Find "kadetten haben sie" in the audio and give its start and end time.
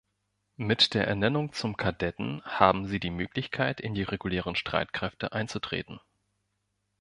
1.77-2.99